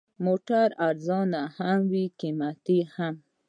موټر 0.25 0.67
ارزانه 0.87 1.41
هم 1.57 1.79
وي، 1.91 2.05
قیمتي 2.19 2.79
هم. 2.95 3.15